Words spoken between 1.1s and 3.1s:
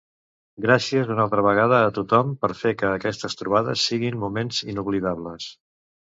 una altra vegada a tothom per fer que